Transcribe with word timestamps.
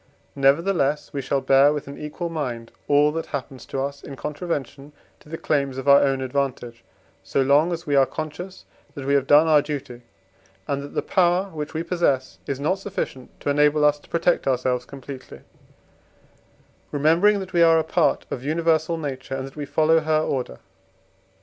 Nevertheless, 0.35 1.13
we 1.13 1.21
shall 1.21 1.41
bear 1.41 1.71
with 1.71 1.87
an 1.87 1.95
equal 1.95 2.29
mind 2.31 2.71
all 2.87 3.11
that 3.11 3.27
happens 3.27 3.67
to 3.67 3.79
us 3.79 4.01
in 4.01 4.15
contravention 4.15 4.93
to 5.19 5.29
the 5.29 5.37
claims 5.37 5.77
of 5.77 5.87
our 5.87 6.01
own 6.01 6.21
advantage, 6.21 6.83
so 7.23 7.39
long 7.43 7.71
as 7.71 7.85
we 7.85 7.95
are 7.95 8.07
conscious, 8.07 8.65
that 8.95 9.05
we 9.05 9.13
have 9.13 9.27
done 9.27 9.45
our 9.45 9.61
duty, 9.61 10.01
and 10.67 10.81
that 10.81 10.95
the 10.95 11.03
power 11.03 11.51
which 11.53 11.75
we 11.75 11.83
possess 11.83 12.39
is 12.47 12.59
not 12.59 12.79
sufficient 12.79 13.29
to 13.41 13.51
enable 13.51 13.85
us 13.85 13.99
to 13.99 14.09
protect 14.09 14.47
ourselves 14.47 14.85
completely; 14.85 15.41
remembering 16.91 17.39
that 17.39 17.53
we 17.53 17.61
are 17.61 17.77
a 17.77 17.83
part 17.83 18.25
of 18.31 18.43
universal 18.43 18.97
nature, 18.97 19.35
and 19.35 19.45
that 19.45 19.55
we 19.55 19.65
follow 19.67 19.99
her 19.99 20.19
order. 20.21 20.57